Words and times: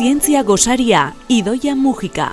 Zientzia 0.00 0.42
gosaria, 0.42 1.12
Idoia 1.28 1.74
Mujika. 1.76 2.30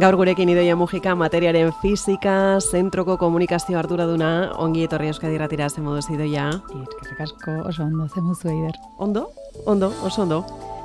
Gaur 0.00 0.16
gurekin 0.16 0.48
idoia 0.48 0.78
mugika 0.80 1.12
materiaren 1.12 1.68
fizika, 1.82 2.56
zentroko 2.56 3.18
komunikazio 3.20 3.76
arduraduna, 3.76 4.30
ongi 4.64 4.86
etorri 4.88 5.12
euskadi 5.12 5.36
ratira 5.36 5.68
zen 5.68 5.84
moduz 5.84 6.06
idoia. 6.08 6.48
Eskerrik 6.72 7.20
asko 7.26 7.60
oso 7.68 7.84
ondo 7.84 8.08
zemuzu 8.08 8.48
eider. 8.48 8.80
Ondo, 8.96 9.28
ondo, 9.66 9.92
oso 10.08 10.22
ondo. 10.24 10.40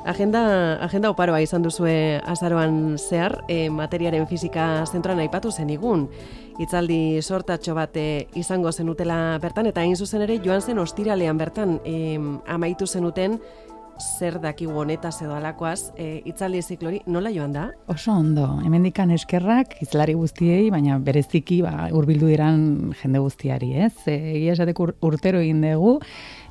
Agenda, 0.05 0.77
agenda 0.85 1.09
oparoa 1.09 1.39
izan 1.41 1.63
duzue 1.65 2.21
azaroan 2.29 2.99
zehar, 3.01 3.39
e, 3.49 3.71
materiaren 3.73 4.27
fizika 4.29 4.85
zentroan 4.85 5.17
aipatu 5.23 5.49
zen 5.49 5.71
igun. 5.73 6.05
Itzaldi 6.61 7.23
sortatxo 7.23 7.73
bate 7.73 8.27
izango 8.37 8.71
zenutela 8.71 9.39
bertan, 9.41 9.65
eta 9.65 9.81
hain 9.81 9.97
zuzen 9.97 10.21
ere 10.21 10.37
joan 10.45 10.61
zen 10.61 10.77
ostiralean 10.77 11.41
bertan 11.41 11.79
e, 11.83 12.19
amaitu 12.45 12.85
zenuten 12.85 13.39
zer 13.99 14.39
dakigu 14.41 14.75
honetaz 14.79 15.21
edo 15.23 15.35
alakoaz, 15.35 15.91
e, 15.97 16.21
itzaldi 16.27 16.61
ziklori, 16.61 17.01
nola 17.07 17.31
joan 17.33 17.53
da? 17.55 17.65
Oso 17.91 18.13
ondo, 18.13 18.45
hemendikan 18.65 19.11
eskerrak 19.15 19.77
izlari 19.85 20.15
guztiei, 20.17 20.69
baina 20.73 20.97
bereziki 20.99 21.61
ba, 21.65 21.89
urbildu 21.95 22.29
diran 22.31 22.93
jende 23.01 23.21
guztiari, 23.23 23.73
ez? 23.87 23.93
E, 24.07 24.17
egia 24.35 24.55
esateko 24.57 24.89
urtero 25.07 25.39
egin 25.43 25.63
dugu, 25.63 25.97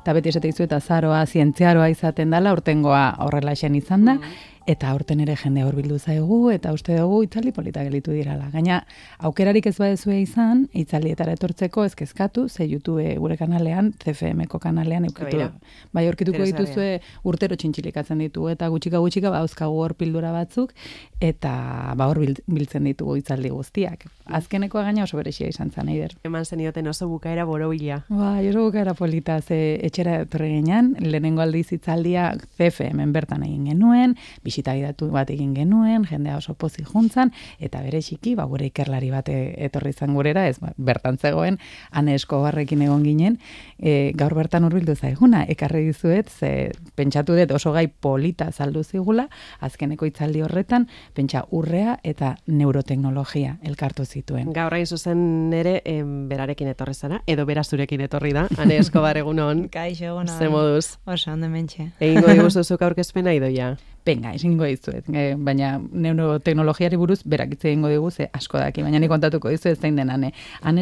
eta 0.01 0.15
beti 0.17 0.33
esate 0.33 0.51
izu 0.51 0.65
eta 0.65 0.79
zaroa, 0.81 1.23
zientziaroa 1.25 1.89
izaten 1.93 2.33
dela, 2.33 2.53
urtengoa 2.53 3.05
horrela 3.25 3.53
izan 3.53 4.05
da, 4.05 4.15
mm. 4.15 4.54
Eta 4.65 4.89
aurten 4.89 5.19
ere 5.21 5.35
jende 5.37 5.61
hurbildu 5.61 5.99
zaigu 6.01 6.49
eta 6.49 6.71
uste 6.73 6.95
dugu 6.97 7.19
itzaldi 7.27 7.51
polita 7.53 7.83
gelitu 7.85 8.15
dirala. 8.15 8.47
Gaina 8.49 8.79
aukerarik 9.27 9.67
ez 9.69 9.75
badezue 9.77 10.15
izan, 10.23 10.63
itzaldietara 10.73 11.35
etortzeko 11.37 11.83
ez 11.85 11.93
kezkatu, 11.93 12.47
ze 12.49 12.65
YouTube 12.65 13.05
gure 13.21 13.37
kanalean, 13.37 13.91
CFMko 14.01 14.57
kanalean 14.63 15.05
eukitu. 15.05 15.51
Bai, 15.93 16.07
aurkituko 16.09 16.47
dituzue 16.49 16.87
urtero 17.29 17.55
txintxilikatzen 17.61 18.23
ditu 18.25 18.47
eta 18.49 18.71
gutxika 18.73 19.03
gutxika 19.03 19.29
ba 19.29 19.43
euskagu 19.45 19.77
hor 19.83 19.93
pildura 19.99 20.31
batzuk 20.33 20.73
eta 21.21 21.93
ba 21.95 22.09
hor 22.09 22.23
biltzen 22.25 22.89
ditugu 22.89 23.19
itzaldi 23.21 23.53
guztiak. 23.53 24.07
Azkenekoa 24.25 24.87
gaina 24.89 25.05
oso 25.05 25.21
berexia 25.21 25.47
izan 25.53 25.69
zen 25.69 25.93
eider. 25.93 26.17
Eman 26.25 26.45
zenioten 26.45 26.89
oso 26.89 27.05
bukaera 27.07 27.45
borobila. 27.45 28.01
Ba, 28.09 28.33
oso 28.41 28.65
bukaera 28.65 28.97
polita 28.97 29.37
ze 29.41 29.77
etxera 29.85 30.23
etorri 30.25 30.49
ginean, 30.57 30.95
lehenengo 30.99 31.45
aldiz 31.45 31.67
itzaldia 31.77 32.31
CFM 32.57 33.13
bertan 33.13 33.45
egin 33.45 33.69
genuen, 33.69 34.17
bisita 34.55 34.75
datu 34.79 35.09
bat 35.11 35.29
egin 35.29 35.53
genuen, 35.53 36.05
jendea 36.07 36.37
oso 36.37 36.53
pozi 36.55 36.83
juntzan, 36.87 37.31
eta 37.59 37.81
bere 37.83 37.99
txiki, 38.01 38.35
ba, 38.35 38.45
gure 38.47 38.69
ikerlari 38.69 39.09
bat 39.11 39.27
etorri 39.27 39.91
izan 39.91 40.13
gurera, 40.15 40.47
ez 40.47 40.59
ba, 40.59 40.71
bertan 40.77 41.17
zegoen, 41.17 41.59
ane 41.91 42.15
barrekin 42.25 42.81
egon 42.81 43.03
ginen, 43.03 43.37
e, 43.79 44.13
gaur 44.15 44.33
bertan 44.33 44.63
urbildu 44.63 44.95
zaiguna, 44.95 45.43
ekarri 45.43 45.85
dizuet, 45.85 46.29
ze 46.29 46.71
pentsatu 46.95 47.35
dut 47.35 47.51
oso 47.51 47.71
gai 47.71 47.87
polita 47.87 48.51
saldu 48.51 48.83
zigula, 48.83 49.27
azkeneko 49.59 50.05
itzaldi 50.05 50.41
horretan, 50.41 50.87
pentsa 51.13 51.45
urrea 51.51 51.99
eta 52.03 52.37
neuroteknologia 52.47 53.57
elkartu 53.63 54.05
zituen. 54.05 54.53
Gaur 54.53 54.73
hain 54.73 54.85
zuzen 54.85 55.51
ere, 55.53 55.81
em, 55.85 56.27
berarekin 56.29 56.67
etorri 56.67 56.93
zara, 56.93 57.21
edo 57.27 57.45
bera 57.45 57.63
zurekin 57.63 58.01
etorri 58.01 58.33
da, 58.33 58.47
ane 58.57 58.77
eskobar 58.77 59.17
egunon. 59.17 59.67
Kaixo, 59.75 60.05
egunon. 60.05 60.37
Ze 60.37 60.49
moduz. 60.49 60.97
Oso, 61.05 61.31
ondo 61.33 61.49
mentxe. 61.49 61.91
Egingo 61.99 62.31
diguzuzuk 62.31 62.81
aurkezpena 62.87 63.33
idoia. 63.33 63.75
Venga, 64.05 64.35
esingo 64.37 64.67
dizuet, 64.69 65.07
e, 65.09 65.33
baina 65.33 65.79
neuroteknologiari 65.81 66.97
buruz 67.01 67.23
berak 67.25 67.55
hitz 67.55 67.63
egingo 67.65 67.89
digu 67.89 68.11
ze 68.11 68.27
asko 68.37 68.59
daki, 68.61 68.83
baina 68.85 68.99
ni 69.01 69.09
kontatuko 69.09 69.49
dizuet 69.49 69.81
zein 69.81 69.95
den 69.97 70.11
ane. 70.13 70.31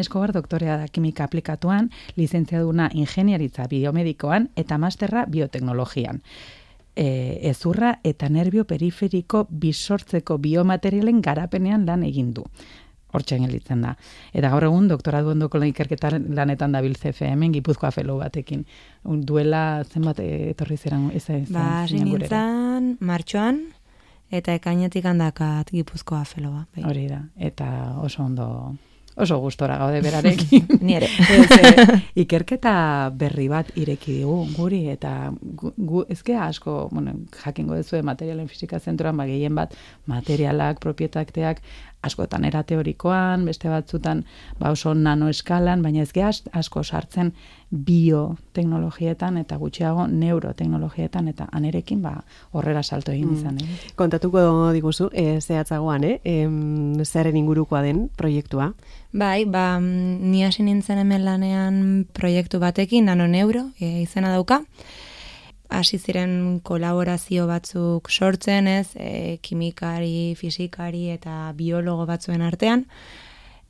Eskobar 0.04 0.34
doktorea 0.36 0.76
da 0.82 0.88
kimika 0.88 1.24
aplikatuan, 1.24 1.88
lizentziaduna 2.16 2.90
ingeniaritza 2.92 3.64
biomedikoan 3.70 4.50
eta 4.60 4.76
masterra 4.78 5.24
bioteknologian. 5.24 6.20
E, 6.94 7.06
ezurra 7.48 7.98
eta 8.04 8.28
nervio 8.28 8.66
periferiko 8.68 9.46
bisortzeko 9.50 10.36
biomaterialen 10.38 11.22
garapenean 11.22 11.86
lan 11.86 12.04
egin 12.04 12.34
du 12.34 12.44
hortxe 13.14 13.38
gelitzen 13.38 13.84
da. 13.86 13.94
Eta 14.32 14.50
gaur 14.52 14.66
egun 14.68 14.88
doktoratu 14.90 15.32
ondoko 15.34 15.62
ikerketa 15.62 16.10
lanetan 16.18 16.74
dabil 16.74 16.96
CFM 16.98 17.52
Gipuzkoa 17.54 17.92
felo 17.94 18.18
batekin. 18.18 18.64
Duela 19.04 19.84
zenbat 19.84 20.20
etorri 20.24 20.76
zeran 20.76 21.10
ez 21.14 21.28
ez 21.30 21.48
Ba, 21.52 21.86
nintzen 21.90 22.96
martxoan 23.00 23.62
eta 24.34 24.54
ekainetik 24.58 25.06
handakat 25.06 25.70
Gipuzkoa 25.74 26.24
feloa. 26.28 26.66
Bai. 26.74 26.88
Hori 26.88 27.06
da. 27.10 27.22
Eta 27.38 27.68
oso 28.02 28.24
ondo 28.24 28.48
oso 29.14 29.38
gustora 29.38 29.76
gaude 29.78 30.00
berarekin. 30.06 30.66
Ni 30.82 30.96
ere. 30.98 31.06
Eh, 31.06 31.98
ikerketa 32.24 33.10
berri 33.14 33.46
bat 33.50 33.70
ireki 33.78 34.18
digu 34.18 34.40
guri 34.56 34.84
eta 34.90 35.30
gu, 35.32 35.72
gu 35.76 36.04
ezke 36.10 36.36
asko, 36.36 36.88
bueno, 36.92 37.14
jakingo 37.44 37.78
duzu 37.78 38.02
materialen 38.02 38.48
fisika 38.50 38.80
zentroan 38.80 39.16
ba 39.16 39.28
gehien 39.30 39.54
bat 39.54 39.74
materialak, 40.10 40.80
propietakteak 40.82 41.62
askotan 42.04 42.44
era 42.44 42.62
teorikoan, 42.62 43.44
beste 43.48 43.68
batzutan 43.72 44.24
ba 44.60 44.70
oso 44.70 44.94
nano 44.94 45.28
eskalan, 45.28 45.82
baina 45.82 46.02
ez 46.02 46.12
asko 46.52 46.82
sartzen 46.82 47.32
bioteknologietan 47.74 49.38
eta 49.40 49.56
gutxiago 49.58 50.06
neuroteknologietan 50.06 51.28
eta 51.28 51.48
anerekin 51.52 52.02
ba 52.02 52.12
horrera 52.52 52.82
salto 52.82 53.12
egin 53.12 53.30
mm. 53.30 53.34
izan. 53.34 53.58
Eh? 53.58 53.94
Kontatuko 53.96 54.70
diguzu, 54.72 55.08
e, 55.12 55.40
zehatzagoan, 55.40 56.04
eh? 56.04 56.20
E, 56.24 57.04
zerren 57.04 57.36
ingurukoa 57.36 57.82
den 57.82 58.08
proiektua? 58.16 58.72
Bai, 59.12 59.44
ba, 59.44 59.80
ni 59.80 60.44
hasi 60.44 60.62
nintzen 60.62 60.98
hemen 61.02 61.24
lanean 61.24 62.06
proiektu 62.12 62.60
batekin, 62.62 63.06
nano 63.10 63.26
neuro, 63.26 63.68
e, 63.80 64.02
izena 64.02 64.30
dauka, 64.34 64.62
hasi 65.68 65.98
ziren 65.98 66.60
kolaborazio 66.62 67.46
batzuk 67.46 68.10
sortzen, 68.10 68.68
ez, 68.68 68.90
e, 68.96 69.38
kimikari, 69.42 70.34
fizikari 70.38 71.08
eta 71.14 71.52
biologo 71.56 72.06
batzuen 72.06 72.42
artean, 72.42 72.86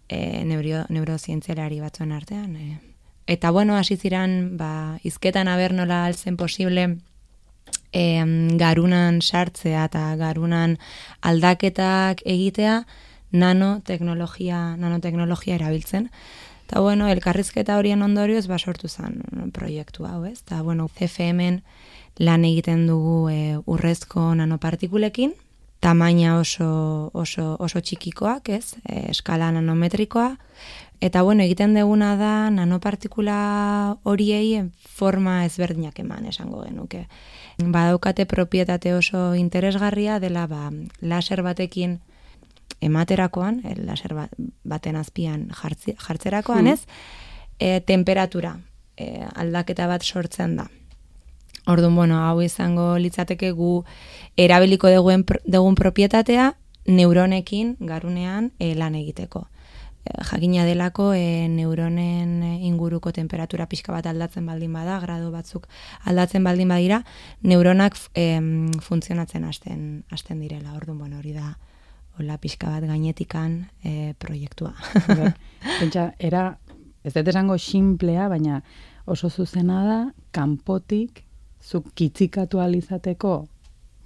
e, 0.08 0.44
neuro, 0.44 0.84
neurozientzialari 0.90 1.80
batzuen 1.80 2.12
artean. 2.12 2.56
E. 2.56 2.78
Eta 3.26 3.50
bueno, 3.50 3.76
hasi 3.76 3.96
ziren, 3.96 4.56
ba, 4.58 4.98
izketan 5.02 5.48
aber 5.48 5.72
nola 5.72 6.04
altzen 6.06 6.36
posible 6.36 6.88
e, 7.92 8.04
garunan 8.60 9.20
sartzea 9.22 9.86
eta 9.88 10.04
garunan 10.20 10.76
aldaketak 11.22 12.22
egitea, 12.26 12.82
nanoteknologia, 13.34 14.76
nanoteknologia 14.78 15.56
erabiltzen. 15.58 16.10
Eta 16.74 16.80
bueno, 16.80 17.06
elkarrizketa 17.06 17.76
horien 17.78 18.00
ondorioz 18.02 18.48
ba 18.50 18.56
sortu 18.58 18.88
zen 18.90 19.20
proiektu 19.54 20.08
hau, 20.08 20.24
ez? 20.26 20.40
Eta 20.40 20.56
bueno, 20.66 20.88
CFM-en 20.90 21.60
lan 22.18 22.44
egiten 22.48 22.88
dugu 22.88 23.28
e, 23.30 23.36
urrezko 23.70 24.32
nanopartikulekin, 24.34 25.36
tamaina 25.78 26.32
oso, 26.40 27.12
oso, 27.14 27.44
oso 27.62 27.78
txikikoak, 27.78 28.50
ez? 28.56 28.74
E, 28.90 29.04
eskala 29.12 29.52
nanometrikoa. 29.54 30.32
Eta 30.98 31.22
bueno, 31.22 31.46
egiten 31.46 31.78
duguna 31.78 32.16
da 32.18 32.50
nanopartikula 32.50 33.36
horiei 34.02 34.64
forma 34.98 35.44
ezberdinak 35.44 36.02
eman 36.02 36.26
esango 36.26 36.64
genuke. 36.64 37.04
Badaukate 37.62 38.26
propietate 38.26 38.96
oso 38.98 39.36
interesgarria 39.38 40.18
dela 40.18 40.48
ba, 40.50 40.72
laser 40.98 41.46
batekin 41.46 42.00
ematerakoan, 42.84 43.62
laser 43.80 44.14
ba, 44.14 44.28
baten 44.64 44.96
azpian 45.00 45.48
jartzerakoan, 45.56 46.66
hmm. 46.66 46.72
ez? 46.72 46.86
E, 47.58 47.80
temperatura 47.86 48.56
e, 48.96 49.24
aldaketa 49.34 49.86
bat 49.90 50.02
sortzen 50.02 50.56
da. 50.56 50.68
Orduan, 51.66 51.94
bueno, 51.96 52.18
hau 52.26 52.42
izango 52.44 52.94
litzateke 53.00 53.50
gu 53.56 53.78
erabiliko 54.36 54.90
dugun, 54.92 55.24
dugun 55.48 55.78
propietatea 55.78 56.52
neuronekin 56.84 57.76
garunean 57.80 58.50
e, 58.58 58.74
lan 58.76 58.98
egiteko. 58.98 59.46
E, 60.04 60.12
jakina 60.28 60.66
delako 60.68 61.12
e, 61.16 61.48
neuronen 61.48 62.42
inguruko 62.68 63.14
temperatura 63.16 63.66
pixka 63.70 63.94
bat 63.96 64.06
aldatzen 64.10 64.44
baldin 64.44 64.74
bada, 64.76 64.98
grado 65.00 65.30
batzuk 65.32 65.68
aldatzen 66.04 66.44
baldin 66.44 66.68
badira, 66.68 67.00
neuronak 67.40 67.96
e, 68.12 68.26
funtzionatzen 68.84 69.48
hasten 69.48 69.86
hasten 70.12 70.44
direla. 70.44 70.76
Orduan, 70.76 70.98
bueno, 70.98 71.22
hori 71.22 71.32
da 71.32 71.54
hola 72.18 72.36
pixka 72.38 72.70
bat 72.70 72.84
gainetikan 72.86 73.64
e, 73.82 74.14
proiektua. 74.18 74.74
Bai. 75.08 75.32
Pentsa, 75.80 76.12
era, 76.18 76.46
ez 77.02 77.14
dut 77.14 77.30
esango 77.30 77.56
simplea, 77.58 78.28
baina 78.30 78.60
oso 79.10 79.30
zuzena 79.30 79.82
da, 79.86 79.98
kanpotik, 80.34 81.24
zuk 81.64 81.90
kitzikatu 81.98 82.60
alizateko, 82.62 83.34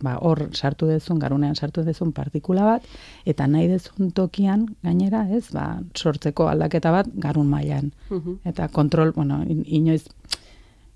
ba, 0.03 0.17
hor 0.23 0.47
sartu 0.55 0.89
dezun, 0.89 1.19
garunean 1.19 1.57
sartu 1.59 1.83
dezun 1.85 2.13
partikula 2.15 2.65
bat, 2.67 2.87
eta 3.29 3.47
nahi 3.51 3.69
dezun 3.71 4.13
tokian, 4.15 4.67
gainera, 4.87 5.27
ez, 5.35 5.49
ba, 5.55 5.81
sortzeko 5.95 6.49
aldaketa 6.49 6.95
bat 6.95 7.11
garun 7.21 7.51
mailan. 7.51 7.93
Eta 8.49 8.71
kontrol, 8.73 9.13
bueno, 9.17 9.43
inoiz, 9.49 10.07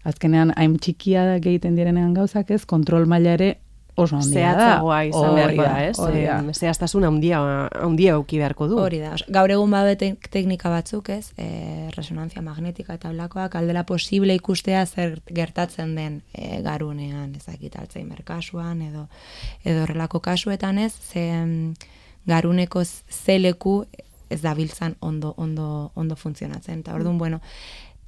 azkenean, 0.09 0.55
hain 0.57 0.79
txikia 0.79 1.27
egiten 1.37 1.77
direnean 1.79 2.15
gauzak 2.15 2.51
ez, 2.55 2.65
kontrol 2.67 3.07
maila 3.11 3.37
ere 3.39 3.53
oso 3.97 4.17
handia 4.17 4.53
da. 4.55 4.59
Zehatzagoa 4.59 4.99
izan 5.05 5.21
Hori 5.31 5.35
beharko 5.37 5.63
da, 5.63 5.85
ez? 5.85 5.99
hori 6.01 6.23
da. 6.25 6.37
Zehaztasun 6.53 7.05
handia, 7.05 7.41
handia 7.83 8.15
auki 8.15 8.39
beharko 8.41 8.69
du. 8.71 8.79
Hori 8.81 8.99
da, 9.03 9.15
gaur 9.29 9.51
egun 9.53 9.71
bade 9.71 9.97
tek- 10.01 10.29
teknika 10.33 10.71
batzuk, 10.73 11.11
ez? 11.13 11.33
E, 11.37 11.91
resonantzia 11.97 12.43
magnetika 12.43 12.95
eta 12.95 13.11
olakoak 13.13 13.55
aldela 13.61 13.85
posible 13.85 14.35
ikustea 14.35 14.87
zer 14.87 15.21
gertatzen 15.29 15.95
den 15.97 16.23
e, 16.33 16.63
garunean, 16.65 17.35
ezakit 17.37 17.77
Alzheimer 17.77 18.23
kasuan 18.25 18.81
edo 18.83 19.09
edo 19.65 19.83
horrelako 19.85 20.21
kasuetan, 20.21 20.79
ez? 20.79 20.93
Ze 21.13 21.27
garuneko 22.27 22.83
zeleku 22.85 23.85
ez 24.31 24.41
dabiltzan 24.41 24.95
ondo 25.01 25.35
ondo 25.37 25.91
ondo 25.95 26.17
funtzionatzen. 26.17 26.81
Eta 26.81 26.95
orduan, 26.95 27.19
bueno, 27.19 27.41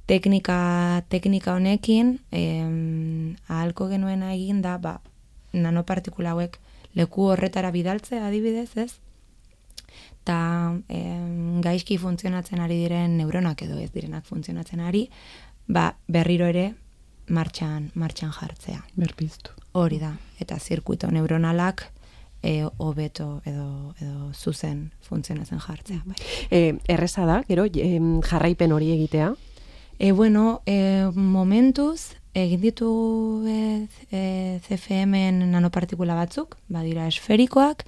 teknika 0.07 1.01
teknika 1.09 1.53
honekin 1.55 2.19
em, 2.31 3.35
ahalko 3.47 3.87
genuena 3.89 4.33
egin 4.33 4.61
da, 4.61 4.77
ba, 4.77 4.99
nanopartikula 5.55 6.35
hauek 6.35 6.59
leku 6.95 7.31
horretara 7.31 7.71
bidaltzea 7.71 8.27
adibidez, 8.27 8.69
ez? 8.77 8.91
eta 10.25 10.73
em, 10.89 11.61
gaizki 11.61 11.99
funtzionatzen 12.01 12.59
ari 12.63 12.79
diren 12.81 13.19
neuronak 13.19 13.61
edo 13.61 13.77
ez 13.77 13.91
direnak 13.93 14.25
funtzionatzen 14.25 14.81
ari, 14.81 15.05
ba, 15.67 15.91
berriro 16.09 16.47
ere 16.49 16.71
martxan, 17.29 17.91
martxan 17.93 18.31
jartzea. 18.33 18.81
Berpiztu. 18.97 19.53
Hori 19.77 19.99
da, 20.01 20.15
eta 20.41 20.57
zirkuito 20.57 21.11
neuronalak 21.13 21.85
e, 22.41 22.65
hobeto 22.77 23.41
edo, 23.45 23.93
edo 24.01 24.31
zuzen 24.33 24.89
funtzionatzen 25.05 25.61
jartzea. 25.61 26.01
Bai. 26.05 26.17
E, 26.49 26.63
erreza 26.89 27.25
da, 27.29 27.43
gero, 27.47 27.67
em, 27.69 28.19
jarraipen 28.25 28.73
hori 28.73 28.91
egitea. 28.97 29.33
E, 29.99 30.11
bueno, 30.11 30.63
e, 30.65 31.11
momentuz, 31.13 32.15
egin 32.35 32.61
ditu 32.61 32.89
e, 33.47 33.87
e, 34.11 34.59
CFM-en 34.67 35.39
nanopartikula 35.51 36.17
batzuk, 36.17 36.57
badira 36.67 37.07
esferikoak, 37.07 37.85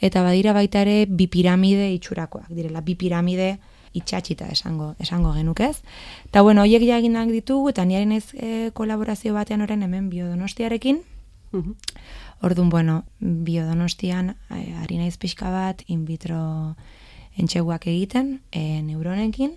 eta 0.00 0.24
badira 0.24 0.54
baita 0.56 0.82
ere 0.86 1.04
bi 1.06 1.28
piramide 1.28 1.90
itxurakoak, 1.98 2.48
direla 2.48 2.80
bi 2.80 2.96
piramide 2.96 3.58
itxatxita 3.92 4.48
esango, 4.48 4.94
esango 4.98 5.32
genukez. 5.34 5.82
Eta 6.26 6.42
bueno, 6.42 6.62
horiek 6.62 6.82
ja 6.86 6.98
eginak 7.02 7.30
ditugu, 7.34 7.70
eta 7.74 7.84
niari 7.84 8.06
naiz 8.06 8.32
e, 8.34 8.70
kolaborazio 8.72 9.34
batean 9.34 9.62
oren 9.66 9.82
hemen 9.82 10.10
biodonostiarekin, 10.10 11.02
Mhm. 11.52 11.74
Orduan, 12.42 12.70
bueno, 12.70 13.04
biodonostian 13.18 14.36
eh, 14.50 14.74
ari 14.80 14.98
naiz 14.98 15.18
pixka 15.18 15.50
bat 15.50 15.82
in 15.88 16.04
vitro 16.04 16.76
entxeguak 17.36 17.86
egiten 17.90 18.40
e, 18.52 18.82
neuronekin. 18.82 19.56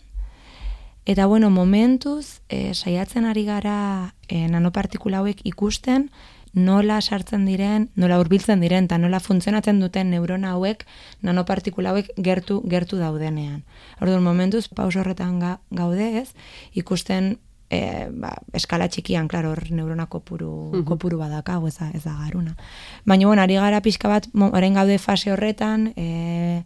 Eta 1.05 1.25
bueno, 1.25 1.49
momentuz 1.49 2.41
e, 2.47 2.73
saiatzen 2.73 3.25
ari 3.25 3.43
gara 3.43 4.13
e, 4.29 4.47
nanopartikula 4.47 5.19
hauek 5.19 5.41
ikusten 5.43 6.09
nola 6.53 7.01
sartzen 7.01 7.47
diren, 7.49 7.89
nola 7.97 8.19
hurbiltzen 8.21 8.61
diren 8.61 8.85
eta 8.85 8.99
nola 9.01 9.19
funtzionatzen 9.19 9.81
duten 9.81 10.11
neurona 10.13 10.53
hauek 10.53 10.85
nanopartikula 11.25 11.91
hauek 11.91 12.11
gertu 12.15 12.61
gertu 12.69 13.01
daudenean. 13.01 13.63
Orduan 13.99 14.23
momentuz 14.23 14.67
pauso 14.69 15.01
horretan 15.01 15.39
ga, 15.41 15.57
gaude, 15.73 16.07
ez? 16.21 16.29
Ikusten 16.77 17.33
e, 17.73 18.07
ba, 18.09 18.31
eskala 18.55 18.87
txikian, 18.87 19.27
klaro, 19.27 19.51
hor 19.51 19.63
neurona 19.73 20.07
kopuru, 20.07 20.83
kopuru 20.87 21.19
badakau, 21.19 21.65
ez 21.67 21.75
da, 21.79 21.89
ez 21.91 22.03
da 22.05 22.15
garuna. 22.21 22.55
Baina, 23.03 23.27
bueno, 23.27 23.43
ari 23.43 23.57
gara 23.59 23.81
pixka 23.83 24.11
bat, 24.11 24.29
orain 24.53 24.77
gaude 24.77 24.99
fase 25.01 25.33
horretan, 25.33 25.89
e, 25.97 26.63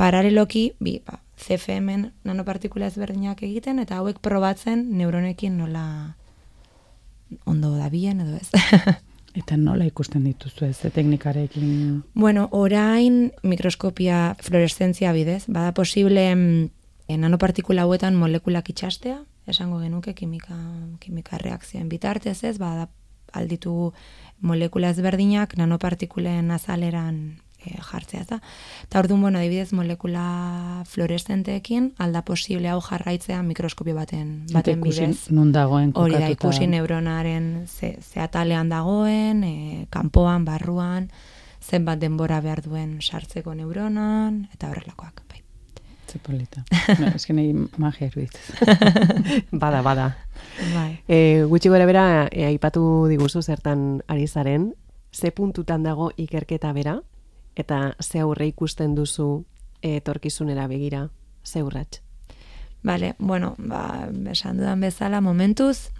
paraleloki, 0.00 0.72
bi, 0.80 0.98
ba, 1.06 1.21
CFM-en 1.42 2.10
nanopartikula 2.24 2.88
ezberdinak 2.90 3.42
egiten, 3.42 3.80
eta 3.82 3.98
hauek 4.00 4.20
probatzen 4.22 4.84
neuronekin 4.98 5.56
nola 5.58 5.86
ondo 7.46 7.74
dabilen 7.76 8.20
edo 8.24 8.36
ez. 8.36 8.50
Eta 9.32 9.56
nola 9.56 9.86
ikusten 9.88 10.26
dituzu 10.28 10.66
ez, 10.66 10.76
teknikarekin... 10.92 12.02
Bueno, 12.12 12.48
orain 12.52 13.30
mikroskopia 13.42 14.34
fluoreszentzia 14.44 15.14
bidez, 15.16 15.46
bada 15.48 15.72
posible 15.72 16.26
mm, 16.34 16.66
eh, 17.08 17.16
nanopartikula 17.16 17.86
hauetan 17.86 18.18
molekulak 18.20 18.68
itxastea, 18.74 19.22
esango 19.48 19.80
genuke 19.80 20.12
kimika, 20.14 20.58
kimika 21.00 21.40
reakzioen 21.40 21.88
bitartez 21.88 22.42
ez, 22.44 22.58
bada 22.60 22.90
alditu 23.32 23.94
molekula 24.44 24.92
ezberdinak 24.92 25.56
nanopartikulen 25.56 26.50
azaleran 26.52 27.38
e, 27.66 27.76
jartzea 27.80 28.22
eta. 28.22 28.40
Eta 28.84 29.00
orduan, 29.00 29.20
bueno, 29.22 29.38
adibidez, 29.38 29.72
molekula 29.72 30.84
fluoreszenteekin 30.88 31.92
alda 31.98 32.24
posible 32.24 32.68
hau 32.68 32.80
jarraitzea 32.80 33.42
mikroskopio 33.42 33.94
baten, 33.94 34.44
Eta 34.48 34.58
baten 34.60 34.78
ikusi 34.80 35.06
bidez. 35.06 35.30
nun 35.30 35.52
dagoen 35.52 35.92
Hori 35.94 36.18
da, 36.18 36.30
ikusi 36.30 36.66
neuronaren 36.66 37.66
ze, 37.66 37.96
ze 38.00 38.20
atalean 38.20 38.68
dagoen, 38.68 39.44
e, 39.44 39.86
kanpoan, 39.90 40.44
barruan, 40.44 41.10
zenbat 41.62 42.00
denbora 42.02 42.40
behar 42.40 42.62
duen 42.62 42.98
sartzeko 43.00 43.54
neuronan, 43.54 44.48
eta 44.54 44.70
horrelakoak. 44.70 45.22
Bai. 45.30 45.42
Ze 46.10 46.18
polita. 46.18 46.64
no, 46.98 47.06
eske 47.14 47.32
nahi 47.32 47.54
magia. 47.78 48.10
Bada, 49.62 49.80
bada. 49.82 50.16
bai. 50.74 51.00
E, 51.08 51.44
gutxi 51.48 51.70
gora 51.72 51.86
bera, 51.86 52.28
e, 52.30 52.44
aipatu 52.44 53.06
diguzu 53.08 53.42
zertan 53.42 54.02
ari 54.08 54.26
zaren, 54.26 54.74
ze 55.12 55.30
puntutan 55.30 55.82
dago 55.82 56.10
ikerketa 56.16 56.72
bera, 56.72 57.00
eta 57.56 57.94
ze 58.00 58.20
aurre 58.20 58.46
ikusten 58.46 58.94
duzu 58.94 59.44
etorkizunera 59.82 60.66
begira, 60.66 61.08
ze 61.44 61.62
urrats. 61.62 62.02
Bale, 62.82 63.14
bueno, 63.18 63.54
ba, 63.58 64.08
esan 64.30 64.56
dudan 64.58 64.80
bezala, 64.80 65.20
momentuz, 65.20 65.90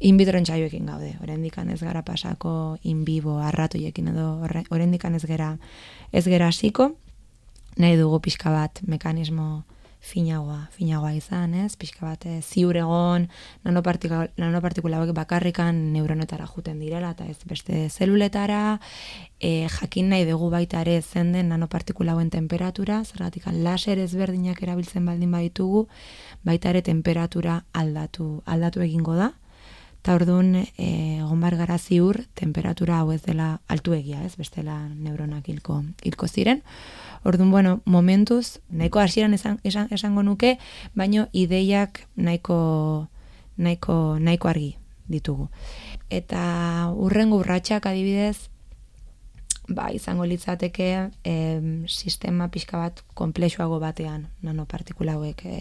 in 0.00 0.16
vitro 0.16 0.38
entsaioekin 0.38 0.86
gaude. 0.86 1.14
Orendikan 1.22 1.70
ez 1.70 1.80
gara 1.82 2.02
pasako 2.02 2.78
in 2.82 3.04
vivo 3.04 3.38
arratoiekin 3.38 4.08
edo 4.08 4.40
orendikan 4.70 5.14
ez 5.14 5.24
gera 5.28 5.58
ez 6.12 6.24
gera 6.24 6.48
hasiko. 6.48 6.96
Nahi 7.76 7.96
dugu 7.96 8.20
pixka 8.20 8.50
bat 8.50 8.80
mekanismo 8.82 9.64
finagoa, 10.00 10.68
finagoa 10.72 11.12
izan, 11.12 11.54
ez? 11.54 11.76
Pixka 11.76 12.06
bat 12.06 12.24
eh, 12.26 12.40
ziur 12.40 12.76
egon 12.80 13.26
nanopartikula, 13.66 14.30
nanopartikula 14.40 15.02
bakarrikan 15.14 15.92
neuronetara 15.92 16.46
juten 16.48 16.80
direla 16.80 17.12
eta 17.12 17.26
ez 17.28 17.38
beste 17.44 17.88
zeluletara, 17.90 18.80
e, 19.40 19.68
jakin 19.68 20.08
nahi 20.10 20.24
dugu 20.28 20.50
baita 20.50 20.80
ere 20.80 21.00
zen 21.02 21.32
den 21.32 21.48
nanopartikula 21.48 22.16
temperatura, 22.30 23.04
zergatik 23.04 23.44
laser 23.52 23.98
ezberdinak 23.98 24.62
erabiltzen 24.62 25.04
baldin 25.04 25.30
baditugu, 25.30 25.86
baita 26.44 26.70
ere 26.70 26.82
temperatura 26.82 27.64
aldatu, 27.72 28.42
aldatu 28.46 28.80
egingo 28.80 29.14
da. 29.16 29.32
Eta 30.00 30.14
orduan, 30.16 30.54
e, 30.56 30.66
egon 31.20 31.42
bar 31.44 31.58
gara 31.60 31.76
ziur, 31.76 32.22
temperatura 32.32 33.02
hau 33.02 33.10
ez 33.12 33.20
dela 33.20 33.60
altuegia, 33.68 34.22
ez, 34.24 34.32
bestela 34.40 34.78
neuronak 34.88 35.50
hilko, 35.52 35.82
hilko 36.02 36.28
ziren. 36.28 36.62
Orduan, 37.22 37.50
bueno, 37.52 37.74
momentuz, 37.84 38.60
nahiko 38.70 39.02
hasieran 39.02 39.36
esan, 39.36 39.58
esan, 39.62 39.90
esango 39.92 40.24
nuke, 40.24 40.54
baino 40.96 41.26
ideiak 41.36 42.06
nahiko, 42.16 43.08
nahiko, 43.60 44.16
nahiko 44.18 44.48
argi 44.48 44.70
ditugu. 45.04 45.50
Eta 46.08 46.40
urrengo 46.96 47.42
urratsak 47.44 47.90
adibidez, 47.92 48.48
ba, 49.68 49.90
izango 49.92 50.24
litzateke 50.24 51.10
em, 51.24 51.84
sistema 51.88 52.48
pixka 52.48 52.80
bat 52.80 53.04
komplexuago 53.12 53.78
batean 53.84 54.30
nanopartikula 54.40 55.20
hauek 55.20 55.44
e, 55.44 55.60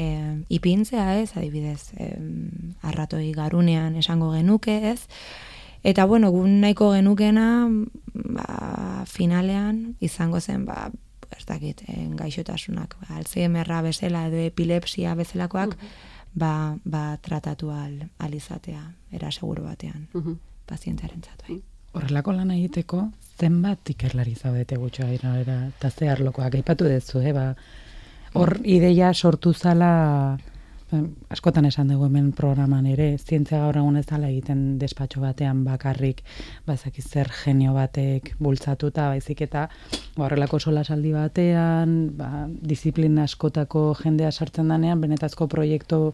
e, 0.00 0.08
ipintzea 0.48 1.20
ez, 1.20 1.36
adibidez, 1.36 1.92
em, 2.00 2.74
arratoi 2.80 3.30
garunean 3.36 4.00
esango 4.00 4.32
genuke 4.32 4.80
ez, 4.94 5.00
Eta 5.82 6.04
bueno, 6.04 6.30
gun 6.30 6.60
nahiko 6.60 6.90
genukena 6.92 7.64
ba, 8.12 9.04
finalean 9.08 9.96
izango 10.04 10.40
zen 10.40 10.66
ba, 10.66 10.90
ez 11.32 11.46
dakit, 11.48 11.82
en, 11.88 12.16
gaixotasunak, 12.18 12.98
ba, 13.00 13.16
Alzheimerra 13.16 13.80
bezala 13.86 14.26
edo 14.28 14.42
epilepsia 14.44 15.14
bezalakoak, 15.16 15.76
ba, 16.34 16.76
ba 16.84 17.16
tratatu 17.24 17.70
al, 17.72 18.10
al 18.18 18.34
izatea, 18.36 18.82
era 19.10 19.32
seguro 19.32 19.64
batean, 19.64 20.08
pazientearen 20.66 21.24
bai. 21.46 21.62
Horrelako 21.96 22.36
lan 22.36 22.52
egiteko, 22.54 23.08
zenbat 23.40 23.88
ikerlari 23.90 24.36
zaudete 24.36 24.76
gutxo 24.76 25.06
era 25.08 25.38
eta 25.40 25.90
ze 25.90 26.10
arlokoak 26.10 26.54
aipatu 26.54 26.84
duzu, 26.84 27.24
eh, 27.24 27.32
ba, 27.32 27.54
hor 28.34 28.58
ideia 28.64 29.12
sortu 29.14 29.52
zala 29.52 30.38
askotan 31.30 31.68
esan 31.68 31.90
dugu 31.92 32.08
hemen 32.08 32.32
programan 32.34 32.86
ere, 32.90 33.12
zientzia 33.18 33.60
gaur 33.62 33.78
egun 33.78 33.98
ez 34.00 34.06
dala 34.08 34.30
egiten 34.30 34.78
despatxo 34.80 35.22
batean 35.22 35.62
bakarrik, 35.64 36.22
ba 36.66 36.74
ezakiz 36.74 37.06
zer 37.06 37.30
genio 37.44 37.74
batek 37.76 38.34
bultzatuta, 38.42 39.08
baizik 39.12 39.44
eta 39.46 39.68
ba, 40.16 40.24
horrelako 40.26 40.58
solasaldi 40.58 41.14
batean, 41.14 41.96
ba, 42.18 42.46
disiplina 42.48 43.28
askotako 43.28 43.92
jendea 44.02 44.32
sartzen 44.32 44.70
danean, 44.72 45.00
benetazko 45.00 45.46
proiektu 45.50 46.12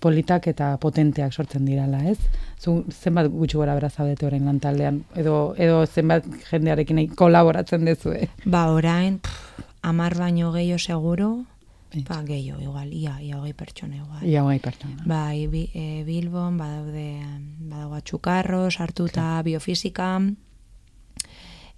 politak 0.00 0.46
eta 0.48 0.74
potenteak 0.80 1.32
sortzen 1.32 1.66
dirala, 1.68 2.00
ez? 2.08 2.18
Zu 2.60 2.84
zenbat 2.88 3.28
gutxi 3.32 3.58
gora 3.60 3.74
bera 3.76 3.90
zaudete 3.90 4.26
orain 4.28 4.46
lantaldean 4.48 5.02
edo 5.20 5.54
edo 5.60 5.82
zenbat 5.86 6.28
jendearekin 6.48 7.06
kolaboratzen 7.16 7.84
dezue. 7.84 8.30
Ba, 8.46 8.66
orain, 8.72 9.18
pff, 9.20 9.69
amar 9.82 10.16
baino 10.16 10.52
gehiago 10.52 10.78
seguro, 10.78 11.46
Bai. 11.92 12.04
ba, 12.08 12.22
gehiago, 12.22 12.60
igual, 12.62 12.92
ia, 12.92 13.20
ia 13.20 13.38
hogei 13.38 13.52
pertsona 13.52 13.96
igual. 13.96 14.22
Ia 14.22 14.44
gai 14.44 14.58
pertsona. 14.60 15.02
Bai, 15.06 15.46
bi, 15.46 15.68
e, 15.74 16.04
Bilbon, 16.04 16.56
badaude, 16.58 17.24
badago 17.58 17.94
atxukarro, 17.98 18.70
sartuta 18.70 19.42
biofisika, 19.42 20.20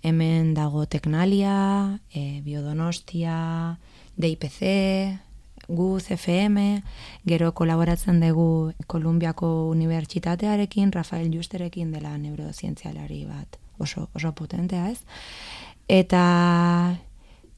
hemen 0.02 0.54
dago 0.54 0.87
Teknalia, 0.87 2.00
e, 2.12 2.42
Biodonostia, 2.42 3.78
DIPC, 4.16 5.21
Guz 5.68 6.11
FM, 6.11 6.82
gero 7.25 7.52
kolaboratzen 7.54 8.18
dugu 8.21 8.75
Kolumbiako 8.87 9.68
Unibertsitatearekin, 9.71 10.92
Rafael 10.92 11.30
Justerekin 11.32 11.92
dela 11.94 12.16
neurozientzialari 12.18 13.25
bat 13.25 13.56
oso, 13.78 14.09
oso 14.12 14.32
potentea 14.35 14.90
ez. 14.90 14.99
Eta, 15.88 16.99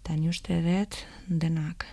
eta 0.04 0.18
ni 0.20 0.28
uste 0.28 0.60
dut, 0.60 0.96
denak. 1.28 1.86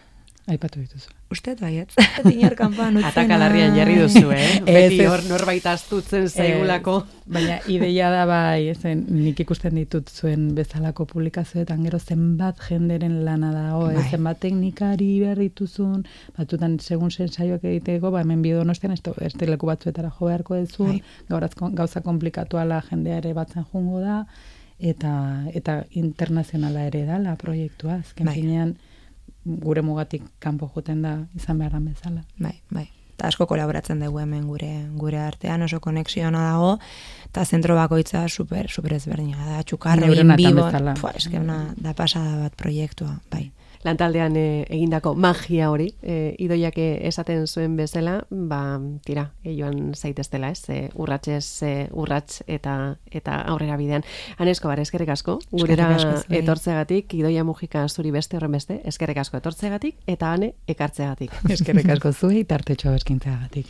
Aipatu 0.51 0.81
dituzu. 0.81 1.13
Uste 1.31 1.53
baietz. 1.55 1.93
Dinor 2.25 2.57
kanpan 2.59 2.97
utzena. 2.97 3.11
Atakalarrian 3.13 3.77
jarri 3.77 3.93
duzu, 4.01 4.33
eh? 4.35 4.57
Beti 4.67 5.05
hor 5.07 5.23
norbait 5.29 5.63
astutzen 5.69 6.27
zaigulako. 6.27 6.97
baina 7.31 7.61
ideia 7.75 8.09
da 8.11 8.25
bai, 8.27 8.73
zen 8.75 9.05
nik 9.15 9.39
ikusten 9.45 9.79
ditut 9.79 10.11
zuen 10.11 10.49
bezalako 10.57 11.05
publikazioetan 11.13 11.87
gero 11.87 12.01
zenbat 12.03 12.59
jenderen 12.67 13.21
lana 13.23 13.53
dago, 13.55 13.85
bai. 13.93 14.03
zenbat 14.11 14.41
teknikari 14.43 15.11
berrituzun, 15.23 16.03
batutan 16.35 16.79
segun 16.83 17.15
zen 17.15 17.31
saioak 17.31 17.63
egiteko, 17.63 18.11
ba 18.11 18.25
hemen 18.25 18.41
bidonostean 18.43 18.97
ez, 18.97 19.03
ez 19.21 19.35
leku 19.47 19.71
batzuetara 19.71 20.11
jo 20.17 20.27
beharko 20.27 20.59
dezun, 20.59 20.99
bai. 21.29 21.71
gauza 21.79 22.03
komplikatuala 22.03 22.83
jendea 22.89 23.23
ere 23.23 23.37
batzen 23.37 23.63
jungo 23.71 24.03
da, 24.03 24.25
eta 24.81 25.11
eta 25.53 25.83
internazionala 25.91 26.87
ere 26.89 27.05
da 27.05 27.19
la 27.21 27.35
proiektua, 27.37 28.01
azken 28.01 28.25
bai. 28.25 28.35
finean, 28.39 28.75
gure 29.45 29.81
mugatik 29.81 30.25
kanpo 30.39 30.69
joten 30.73 31.01
da 31.01 31.19
izan 31.35 31.61
behar 31.61 31.79
bezala. 31.79 32.25
Bai, 32.37 32.59
bai. 32.69 32.87
Eta 33.15 33.27
asko 33.29 33.45
kolaboratzen 33.45 33.99
dugu 34.01 34.19
hemen 34.19 34.47
gure 34.49 34.71
gure 34.97 35.19
artean 35.21 35.61
oso 35.61 35.79
konexioa 35.79 36.31
dago 36.31 36.77
eta 37.29 37.45
zentro 37.45 37.75
bakoitza 37.75 38.27
super 38.29 38.69
super 38.69 38.93
ezberdina 38.93 39.45
da. 39.45 39.63
Txukarro 39.63 40.13
in 40.13 40.35
bibo. 40.35 40.69
da 41.77 41.93
pasada 41.93 42.37
bat 42.37 42.55
proiektua, 42.55 43.19
bai 43.29 43.51
lantaldean 43.85 44.35
e, 44.37 44.45
egindako 44.69 45.13
magia 45.15 45.69
hori, 45.71 45.91
e, 46.01 46.35
idoiak 46.41 46.77
esaten 46.81 47.47
zuen 47.47 47.75
bezala, 47.77 48.21
ba, 48.29 48.79
tira, 49.05 49.31
e, 49.43 49.55
joan 49.57 49.93
zaiteztela, 49.95 50.51
ez, 50.51 50.63
e, 50.69 50.89
urratxez, 50.95 51.45
e, 51.67 51.73
urratx 51.91 52.41
eta 52.47 52.77
eta 53.11 53.41
aurrera 53.51 53.77
bidean. 53.77 54.05
Hanesko, 54.37 54.69
bar, 54.71 54.79
eskerrik 54.83 55.11
asko, 55.13 55.39
gurera 55.51 55.89
etortzegatik, 56.29 57.13
idoia 57.17 57.43
mugika 57.47 57.87
zuri 57.89 58.11
beste 58.11 58.37
horren 58.37 58.55
beste, 58.57 58.79
eskerrik 58.87 59.21
asko 59.21 59.37
etortzegatik, 59.41 59.99
eta 60.07 60.33
hane 60.33 60.53
ekartzegatik. 60.71 61.33
eskerrik 61.55 61.89
asko 61.97 62.13
zuei, 62.13 62.43
tartetxoa 62.47 62.95
berkintzeagatik. 62.97 63.67